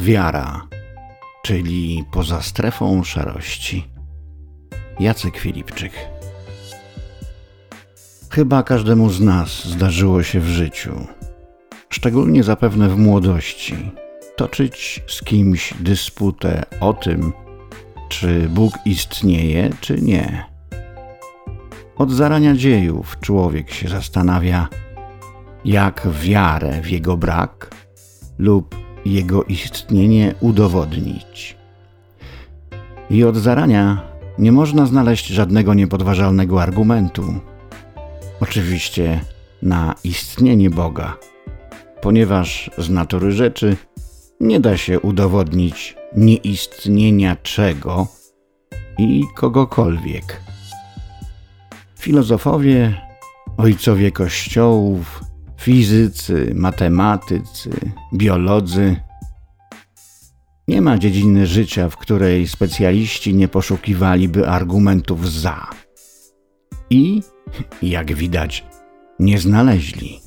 [0.00, 0.66] Wiara,
[1.42, 3.88] czyli poza strefą szarości.
[5.00, 5.92] Jacek Filipczyk.
[8.30, 11.06] Chyba każdemu z nas zdarzyło się w życiu,
[11.88, 13.90] szczególnie zapewne w młodości,
[14.36, 17.32] toczyć z kimś dysputę o tym,
[18.08, 20.44] czy Bóg istnieje, czy nie.
[21.96, 24.68] Od zarania dziejów człowiek się zastanawia,
[25.64, 27.74] jak wiarę w jego brak
[28.38, 31.56] lub jego istnienie udowodnić.
[33.10, 34.02] I od zarania
[34.38, 37.34] nie można znaleźć żadnego niepodważalnego argumentu.
[38.40, 39.20] Oczywiście
[39.62, 41.16] na istnienie Boga,
[42.02, 43.76] ponieważ z natury rzeczy
[44.40, 48.06] nie da się udowodnić nieistnienia czego
[48.98, 50.42] i kogokolwiek.
[51.98, 53.00] Filozofowie,
[53.56, 55.29] ojcowie kościołów,
[55.60, 57.70] fizycy, matematycy,
[58.14, 58.96] biolodzy.
[60.68, 65.70] Nie ma dziedziny życia, w której specjaliści nie poszukiwaliby argumentów za.
[66.90, 67.22] I,
[67.82, 68.64] jak widać,
[69.18, 70.20] nie znaleźli.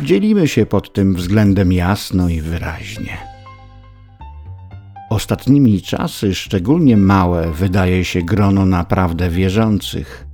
[0.00, 3.18] Dzielimy się pod tym względem jasno i wyraźnie.
[5.10, 10.26] Ostatnimi czasy szczególnie małe wydaje się grono naprawdę wierzących.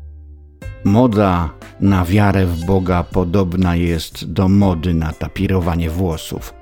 [0.84, 6.55] Moda na wiarę w Boga podobna jest do mody na tapirowanie włosów.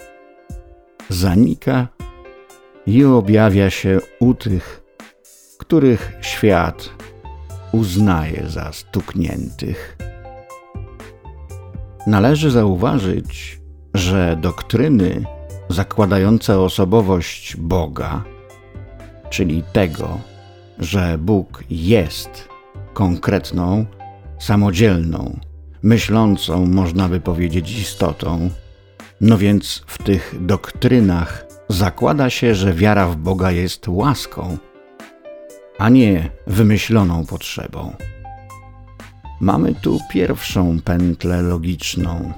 [1.08, 1.88] Zanika
[2.86, 4.83] i objawia się u tych,
[5.58, 6.91] których świat
[7.72, 9.97] uznaje za stukniętych.
[12.06, 13.60] Należy zauważyć,
[13.94, 15.25] że doktryny
[15.69, 18.25] zakładające osobowość Boga,
[19.30, 20.19] czyli tego,
[20.78, 22.48] że Bóg jest
[22.94, 23.86] konkretną,
[24.39, 25.41] samodzielną,
[25.83, 28.50] myślącą, można by powiedzieć, istotą.
[29.20, 34.59] No więc w tych doktrynach zakłada się, że wiara w Boga jest łaską,
[35.78, 37.97] a nie wymyśloną potrzebą.
[39.41, 42.32] Mamy tu pierwszą pętlę logiczną.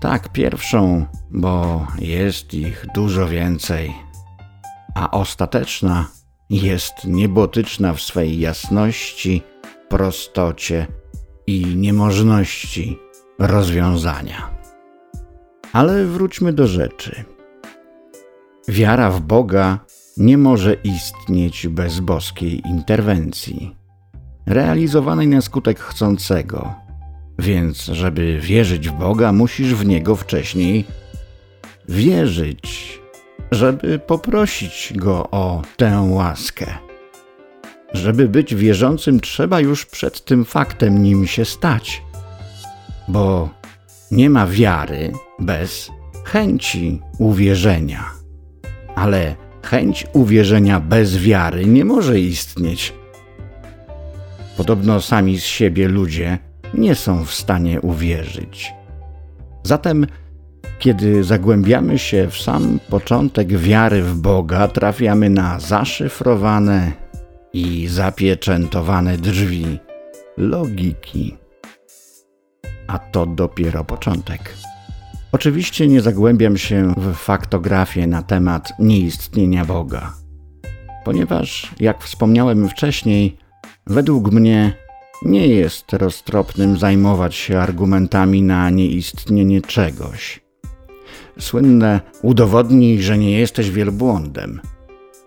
[0.00, 3.92] Tak, pierwszą, bo jest ich dużo więcej,
[4.94, 6.08] a ostateczna
[6.50, 9.42] jest niebotyczna w swej jasności
[9.92, 10.86] prostocie
[11.46, 12.98] i niemożności
[13.38, 14.50] rozwiązania.
[15.72, 17.24] Ale wróćmy do rzeczy.
[18.68, 19.78] Wiara w Boga
[20.16, 23.76] nie może istnieć bez boskiej interwencji,
[24.46, 26.74] realizowanej na skutek chcącego.
[27.38, 30.84] Więc, żeby wierzyć w Boga, musisz w Niego wcześniej
[31.88, 32.98] wierzyć,
[33.50, 36.91] żeby poprosić Go o tę łaskę.
[37.92, 42.02] Żeby być wierzącym, trzeba już przed tym faktem nim się stać,
[43.08, 43.50] bo
[44.10, 45.90] nie ma wiary bez
[46.24, 48.04] chęci uwierzenia.
[48.94, 52.92] Ale chęć uwierzenia bez wiary nie może istnieć.
[54.56, 56.38] Podobno sami z siebie ludzie
[56.74, 58.72] nie są w stanie uwierzyć.
[59.62, 60.06] Zatem,
[60.78, 67.01] kiedy zagłębiamy się w sam początek wiary w Boga, trafiamy na zaszyfrowane
[67.52, 69.78] i zapieczętowane drzwi
[70.36, 71.36] logiki.
[72.86, 74.54] A to dopiero początek.
[75.32, 80.14] Oczywiście nie zagłębiam się w faktografię na temat nieistnienia Boga,
[81.04, 83.36] ponieważ, jak wspomniałem wcześniej,
[83.86, 84.72] według mnie
[85.24, 90.40] nie jest roztropnym zajmować się argumentami na nieistnienie czegoś.
[91.38, 94.60] Słynne udowodnij, że nie jesteś wielbłądem,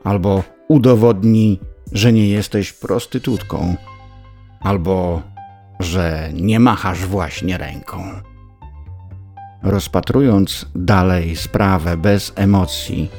[0.04, 1.60] albo udowodnij,
[1.92, 3.76] że nie jesteś prostytutką,
[4.60, 5.22] albo
[5.80, 8.04] że nie machasz właśnie ręką.
[9.64, 13.10] Rozpatrując dalej sprawę bez emocji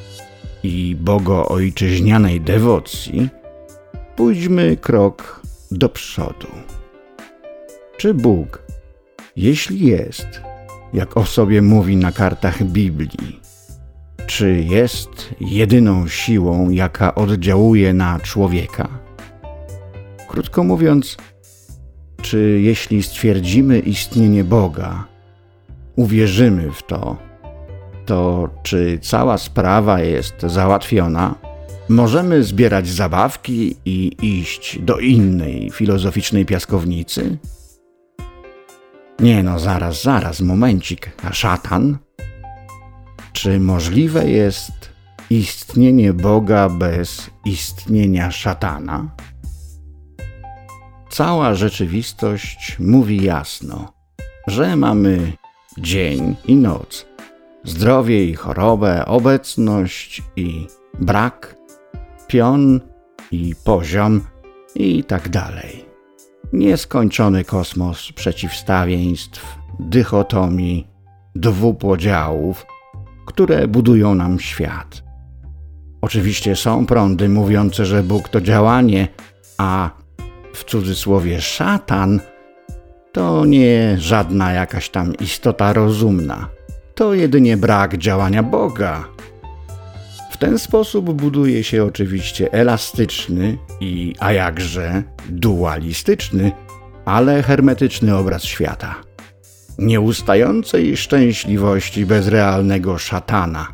[0.63, 3.29] i bogo-ojczyźnianej dewocji,
[4.15, 5.41] pójdźmy krok
[5.71, 6.47] do przodu.
[7.97, 8.61] Czy Bóg,
[9.35, 10.41] jeśli jest,
[10.93, 13.39] jak o sobie mówi na kartach Biblii,
[14.27, 18.89] czy jest jedyną siłą, jaka oddziałuje na człowieka?
[20.27, 21.17] Krótko mówiąc,
[22.21, 25.05] czy jeśli stwierdzimy istnienie Boga,
[25.95, 27.17] uwierzymy w to,
[28.05, 31.35] to czy cała sprawa jest załatwiona?
[31.89, 37.37] Możemy zbierać zabawki i iść do innej filozoficznej piaskownicy?
[39.19, 41.11] Nie no, zaraz, zaraz, momencik.
[41.23, 41.97] A szatan?
[43.37, 44.89] Czy możliwe jest
[45.29, 49.09] istnienie Boga bez istnienia szatana?
[51.09, 53.93] Cała rzeczywistość mówi jasno,
[54.47, 55.33] że mamy
[55.77, 57.05] dzień i noc,
[57.63, 60.67] zdrowie i chorobę, obecność i
[60.99, 61.55] brak,
[62.27, 62.81] pion
[63.31, 64.21] i poziom
[64.75, 65.85] i tak dalej.
[66.53, 70.87] Nieskończony kosmos przeciwstawieństw, dychotomii,
[71.35, 72.65] dwupodziałów,
[73.27, 75.03] które budują nam świat.
[76.01, 79.07] Oczywiście są prądy mówiące, że Bóg to działanie,
[79.57, 79.89] a
[80.53, 82.19] w cudzysłowie szatan
[83.11, 86.49] to nie żadna jakaś tam istota rozumna.
[86.95, 89.05] To jedynie brak działania Boga.
[90.31, 96.51] W ten sposób buduje się oczywiście elastyczny i, a jakże, dualistyczny,
[97.05, 99.06] ale hermetyczny obraz świata.
[99.77, 103.67] Nieustającej szczęśliwości bez realnego szatana,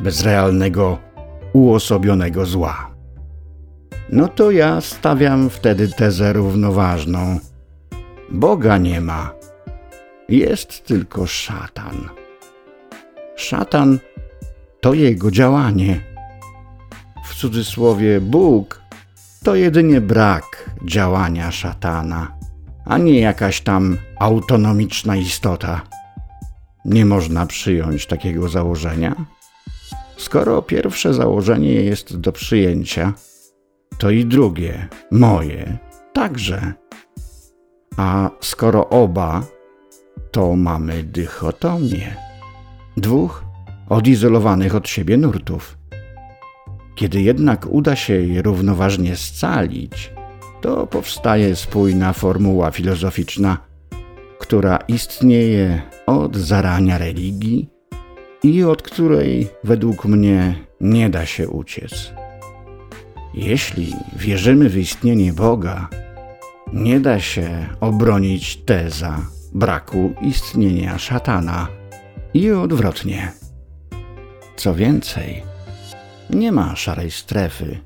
[0.00, 0.98] bez realnego
[1.52, 2.90] uosobionego zła.
[4.12, 7.38] No to ja stawiam wtedy tezę równoważną.
[8.30, 9.34] Boga nie ma.
[10.28, 12.08] Jest tylko szatan.
[13.36, 13.98] Szatan
[14.80, 16.00] to jego działanie.
[17.24, 18.80] W cudzysłowie Bóg
[19.44, 22.39] to jedynie brak działania szatana,
[22.84, 25.82] a nie jakaś tam autonomiczna istota.
[26.84, 29.14] Nie można przyjąć takiego założenia.
[30.16, 33.12] Skoro pierwsze założenie jest do przyjęcia,
[33.98, 35.78] to i drugie, moje,
[36.12, 36.72] także.
[37.96, 39.42] A skoro oba,
[40.30, 42.16] to mamy dychotomię.
[42.96, 43.44] Dwóch
[43.88, 45.78] odizolowanych od siebie nurtów.
[46.94, 50.12] Kiedy jednak uda się je równoważnie scalić,
[50.60, 53.58] to powstaje spójna formuła filozoficzna,
[54.38, 57.68] która istnieje od zarania religii
[58.42, 62.12] i od której według mnie nie da się uciec.
[63.34, 65.88] Jeśli wierzymy w istnienie Boga,
[66.72, 69.18] nie da się obronić teza
[69.54, 71.68] braku istnienia szatana
[72.34, 73.32] i odwrotnie.
[74.56, 75.42] Co więcej,
[76.30, 77.78] nie ma szarej strefy,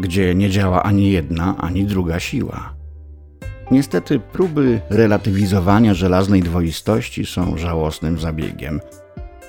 [0.00, 2.74] gdzie nie działa ani jedna, ani druga siła.
[3.70, 8.80] Niestety próby relatywizowania żelaznej dwoistości są żałosnym zabiegiem,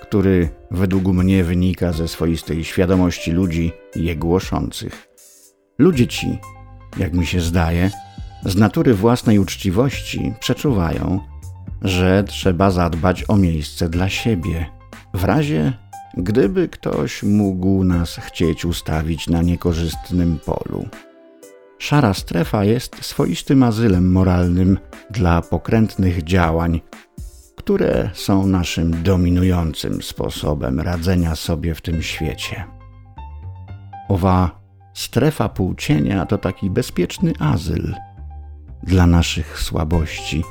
[0.01, 5.07] który według mnie wynika ze swoistej świadomości ludzi je głoszących.
[5.79, 6.37] Ludzie ci,
[6.97, 7.91] jak mi się zdaje,
[8.45, 11.19] z natury własnej uczciwości przeczuwają,
[11.81, 14.65] że trzeba zadbać o miejsce dla siebie,
[15.13, 15.73] w razie
[16.17, 20.85] gdyby ktoś mógł nas chcieć ustawić na niekorzystnym polu.
[21.79, 24.77] Szara strefa jest swoistym azylem moralnym
[25.09, 26.81] dla pokrętnych działań,
[27.55, 32.63] które są naszym dominującym sposobem radzenia sobie w tym świecie.
[34.09, 34.61] Owa
[34.93, 37.95] strefa półcienia to taki bezpieczny azyl
[38.83, 40.43] dla naszych słabości,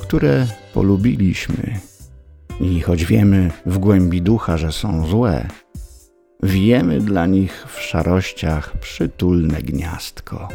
[0.00, 1.80] które polubiliśmy
[2.60, 5.46] i choć wiemy w głębi ducha, że są złe,
[6.42, 10.48] wiemy dla nich w szarościach przytulne gniazdko.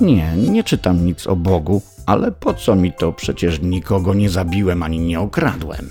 [0.00, 3.12] Nie, nie czytam nic o Bogu, ale po co mi to?
[3.12, 5.88] Przecież nikogo nie zabiłem ani nie okradłem.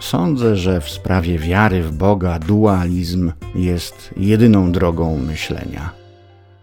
[0.00, 5.90] Sądzę, że w sprawie wiary w Boga dualizm jest jedyną drogą myślenia.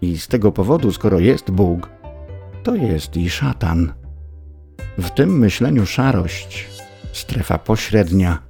[0.01, 1.89] I z tego powodu, skoro jest Bóg,
[2.63, 3.93] to jest i szatan.
[4.97, 6.76] W tym myśleniu szarość
[7.17, 8.43] strefa pośrednia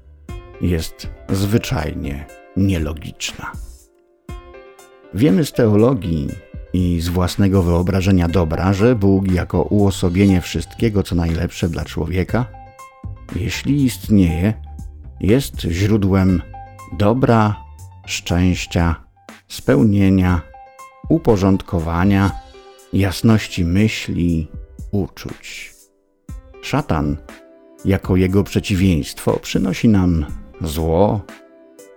[0.62, 2.26] jest zwyczajnie
[2.58, 3.52] nielogiczna.
[5.14, 6.28] Wiemy z teologii
[6.74, 12.46] i z własnego wyobrażenia dobra, że Bóg jako uosobienie wszystkiego, co najlepsze dla człowieka,
[13.36, 14.54] jeśli istnieje,
[15.20, 16.42] jest źródłem
[16.98, 17.56] dobra,
[18.06, 18.96] szczęścia,
[19.48, 20.42] spełnienia,
[21.10, 22.32] uporządkowania,
[22.94, 24.48] jasności myśli,
[24.92, 25.74] uczuć.
[26.62, 27.18] Szatan
[27.88, 30.26] jako jego przeciwieństwo przynosi nam
[30.62, 31.22] zło,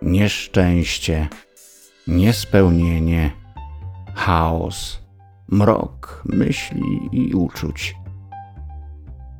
[0.03, 1.29] nieszczęście,
[2.07, 3.31] niespełnienie,
[4.15, 5.03] chaos,
[5.49, 7.95] mrok myśli i uczuć.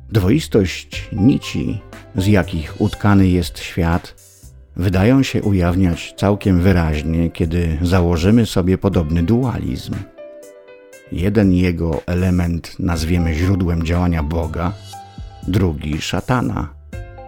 [0.09, 1.81] Dwoistość nici,
[2.15, 4.15] z jakich utkany jest świat,
[4.75, 9.93] wydają się ujawniać całkiem wyraźnie, kiedy założymy sobie podobny dualizm.
[11.11, 14.73] Jeden jego element nazwiemy źródłem działania Boga,
[15.47, 16.73] drugi szatana,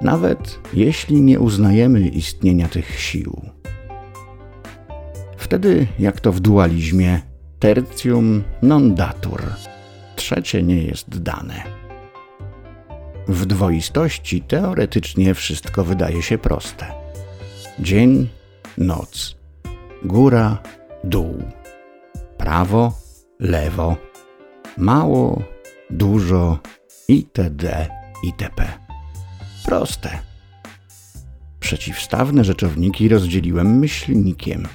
[0.01, 3.41] nawet jeśli nie uznajemy istnienia tych sił.
[5.37, 7.21] Wtedy, jak to w dualizmie,
[7.59, 9.41] tertium non datur,
[10.15, 11.63] trzecie nie jest dane.
[13.27, 16.85] W dwoistości teoretycznie wszystko wydaje się proste.
[17.79, 18.29] Dzień,
[18.77, 19.35] noc,
[20.03, 20.57] góra,
[21.03, 21.43] dół,
[22.37, 22.93] prawo,
[23.39, 23.97] lewo,
[24.77, 25.43] mało,
[25.89, 26.59] dużo
[27.07, 27.87] itd
[28.23, 28.65] itp.
[29.65, 30.19] Proste.
[31.59, 34.67] Przeciwstawne rzeczowniki rozdzieliłem myślnikiem.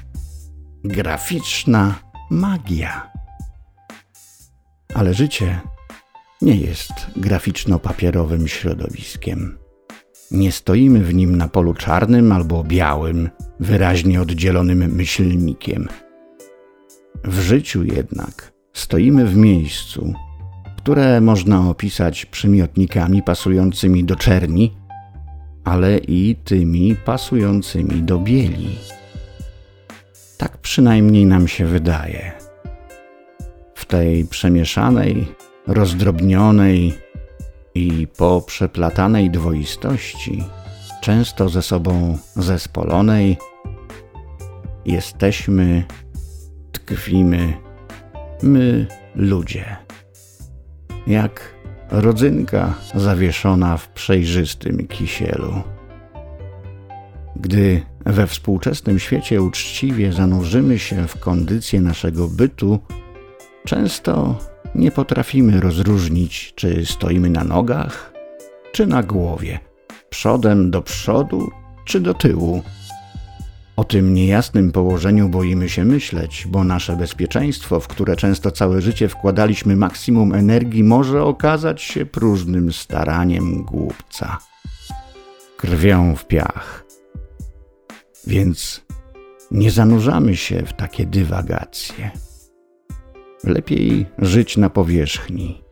[0.85, 1.95] Graficzna
[2.31, 3.11] magia.
[4.95, 5.61] Ale życie
[6.43, 9.59] nie jest graficzno-papierowym środowiskiem.
[10.31, 15.89] Nie stoimy w nim na polu czarnym albo białym, wyraźnie oddzielonym myślnikiem.
[17.25, 20.15] W życiu jednak stoimy w miejscu,
[20.89, 24.77] które można opisać przymiotnikami pasującymi do czerni,
[25.65, 28.79] ale i tymi pasującymi do bieli.
[30.39, 32.33] Tak przynajmniej nam się wydaje.
[33.75, 35.27] W tej przemieszanej,
[35.67, 36.95] rozdrobnionej
[37.75, 40.45] i poprzeplatanej dwoistości,
[41.03, 43.37] często ze sobą zespolonej,
[44.85, 45.85] jesteśmy,
[46.73, 47.55] tkwimy
[48.43, 49.88] my ludzie.
[51.09, 51.55] Jak
[51.91, 55.63] rodzynka zawieszona w przejrzystym kisielu.
[57.37, 62.79] Gdy we współczesnym świecie uczciwie zanurzymy się w kondycję naszego bytu,
[63.65, 64.39] często
[64.75, 68.13] nie potrafimy rozróżnić, czy stoimy na nogach,
[68.73, 69.59] czy na głowie,
[70.11, 71.51] przodem do przodu,
[71.85, 72.63] czy do tyłu.
[73.79, 79.09] O tym niejasnym położeniu boimy się myśleć, bo nasze bezpieczeństwo, w które często całe życie
[79.09, 84.39] wkładaliśmy maksimum energii, może okazać się próżnym staraniem głupca.
[85.57, 86.85] Krwią w piach.
[88.27, 88.85] Więc
[89.51, 92.11] nie zanurzamy się w takie dywagacje.
[93.45, 95.63] Lepiej żyć na powierzchni.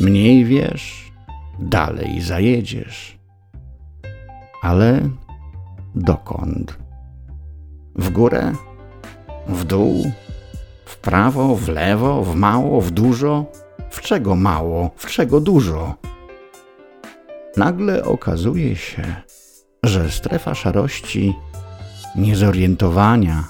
[0.00, 1.12] Mniej wiesz,
[1.58, 3.18] dalej zajedziesz.
[4.62, 5.00] Ale
[5.94, 6.81] dokąd?
[7.96, 8.52] W górę?
[9.48, 10.12] W dół?
[10.84, 11.56] W prawo?
[11.56, 12.24] W lewo?
[12.24, 12.80] W mało?
[12.80, 13.44] W dużo?
[13.90, 14.90] W czego mało?
[14.96, 15.94] W czego dużo?
[17.56, 19.14] Nagle okazuje się,
[19.82, 21.34] że strefa szarości,
[22.16, 23.44] niezorientowania,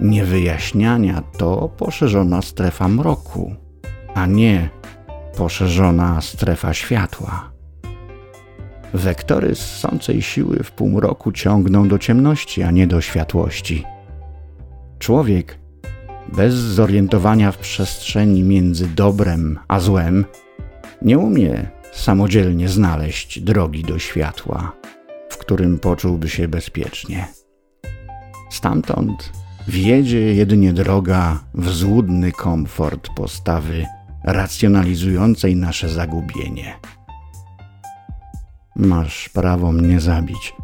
[0.00, 3.54] niewyjaśniania to poszerzona strefa mroku,
[4.14, 4.70] a nie
[5.36, 7.52] poszerzona strefa światła.
[8.94, 13.84] Wektory ssącej siły w półmroku ciągną do ciemności, a nie do światłości.
[14.98, 15.58] Człowiek
[16.36, 20.24] bez zorientowania w przestrzeni między dobrem a złem
[21.02, 24.72] nie umie samodzielnie znaleźć drogi do światła,
[25.30, 27.26] w którym poczułby się bezpiecznie.
[28.50, 29.32] Stamtąd
[29.68, 33.86] wiedzie jedynie droga w złudny komfort postawy
[34.24, 36.74] racjonalizującej nasze zagubienie.
[38.76, 40.54] Masz prawo mnie zabić.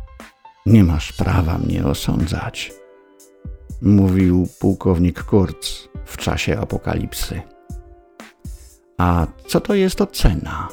[0.67, 2.73] Nie masz prawa mnie osądzać.
[3.83, 7.43] Mówił pułkownik Kurz w czasie apokalipsy.
[8.99, 10.69] A co to jest ocena?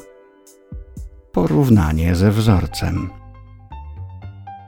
[1.31, 3.09] Porównanie ze wzorcem.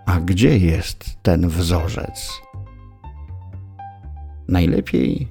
[0.06, 2.42] A gdzie jest ten wzorzec?
[4.48, 5.28] Najlepiej,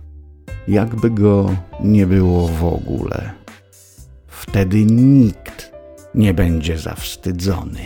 [0.68, 3.32] jakby go nie było w ogóle.
[4.26, 5.55] Wtedy nikt
[6.16, 7.80] nie będzie zawstydzony.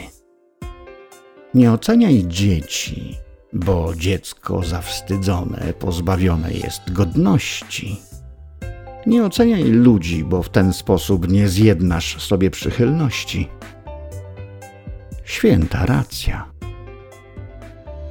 [1.55, 3.17] Nie oceniaj dzieci,
[3.53, 8.01] bo dziecko zawstydzone pozbawione jest godności.
[9.07, 13.49] Nie oceniaj ludzi, bo w ten sposób nie zjednasz sobie przychylności.
[15.25, 16.51] Święta racja.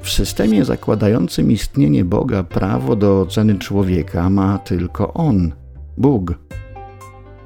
[0.01, 5.51] W systemie zakładającym istnienie Boga prawo do oceny człowieka ma tylko On,
[5.97, 6.33] Bóg.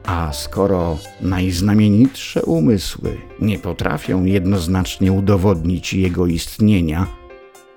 [0.06, 7.08] A skoro najznamienitsze umysły nie potrafią jednoznacznie udowodnić jego istnienia,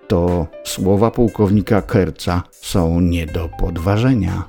[0.09, 4.45] to słowa pułkownika Kerca są nie do podważenia.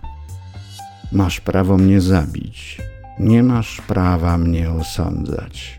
[1.12, 2.82] Masz prawo mnie zabić,
[3.20, 5.78] nie masz prawa mnie osądzać.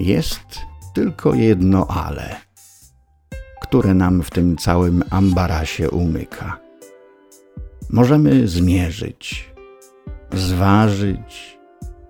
[0.00, 0.58] Jest
[0.94, 2.36] tylko jedno ale,
[3.60, 6.60] które nam w tym całym ambarasie umyka.
[7.90, 9.50] Możemy zmierzyć,
[10.32, 11.58] zważyć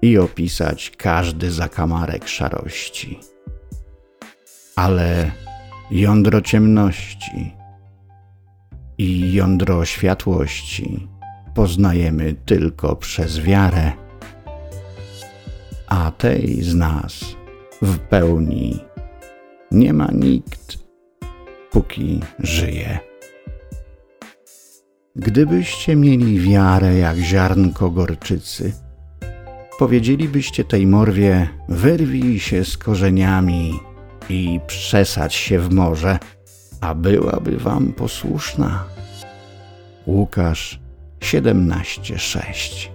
[0.03, 3.21] i opisać każdy zakamarek szarości.
[4.77, 5.31] Ale
[5.91, 7.55] jądro ciemności
[8.99, 11.09] i jądro światłości
[11.55, 13.93] poznajemy tylko przez wiarę,
[15.87, 17.25] a tej z nas
[17.83, 18.81] w pełni
[19.71, 20.79] nie ma nikt,
[21.71, 23.10] póki żyje.
[25.21, 28.73] Gdybyście mieli wiarę jak ziarnko gorczycy,
[29.79, 33.81] powiedzielibyście tej morwie: wyrwij się z korzeniami
[34.29, 36.19] i przesadź się w morze,
[36.81, 38.85] a byłaby wam posłuszna.
[40.07, 40.81] Łukasz
[41.21, 42.90] 17:6